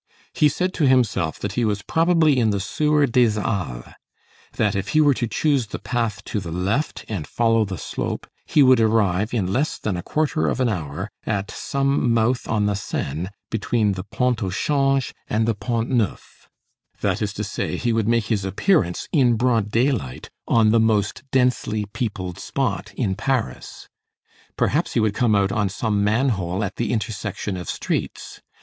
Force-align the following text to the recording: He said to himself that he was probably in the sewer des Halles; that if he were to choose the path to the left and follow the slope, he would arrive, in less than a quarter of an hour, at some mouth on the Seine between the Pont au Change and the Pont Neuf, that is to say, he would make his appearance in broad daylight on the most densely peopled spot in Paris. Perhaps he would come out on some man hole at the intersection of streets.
He 0.33 0.49
said 0.49 0.73
to 0.73 0.87
himself 0.87 1.37
that 1.37 1.51
he 1.51 1.63
was 1.63 1.83
probably 1.83 2.39
in 2.39 2.49
the 2.49 2.59
sewer 2.59 3.05
des 3.05 3.39
Halles; 3.39 3.93
that 4.53 4.73
if 4.73 4.87
he 4.97 4.99
were 4.99 5.13
to 5.13 5.27
choose 5.27 5.67
the 5.67 5.77
path 5.77 6.23
to 6.23 6.39
the 6.39 6.51
left 6.51 7.05
and 7.07 7.27
follow 7.27 7.65
the 7.65 7.77
slope, 7.77 8.25
he 8.47 8.63
would 8.63 8.79
arrive, 8.79 9.31
in 9.31 9.53
less 9.53 9.77
than 9.77 9.95
a 9.95 10.01
quarter 10.01 10.47
of 10.49 10.59
an 10.59 10.69
hour, 10.69 11.11
at 11.27 11.51
some 11.51 12.11
mouth 12.15 12.47
on 12.47 12.65
the 12.65 12.73
Seine 12.73 13.27
between 13.51 13.91
the 13.91 14.03
Pont 14.03 14.41
au 14.41 14.49
Change 14.49 15.13
and 15.27 15.47
the 15.47 15.53
Pont 15.53 15.91
Neuf, 15.91 16.49
that 17.01 17.21
is 17.21 17.31
to 17.33 17.43
say, 17.43 17.77
he 17.77 17.93
would 17.93 18.07
make 18.07 18.25
his 18.25 18.43
appearance 18.43 19.07
in 19.11 19.35
broad 19.35 19.69
daylight 19.69 20.31
on 20.47 20.71
the 20.71 20.79
most 20.79 21.21
densely 21.31 21.85
peopled 21.85 22.39
spot 22.39 22.91
in 22.95 23.13
Paris. 23.13 23.87
Perhaps 24.57 24.93
he 24.95 24.99
would 24.99 25.13
come 25.13 25.35
out 25.35 25.51
on 25.51 25.69
some 25.69 26.03
man 26.03 26.29
hole 26.29 26.63
at 26.63 26.77
the 26.77 26.91
intersection 26.91 27.55
of 27.55 27.69
streets. 27.69 28.41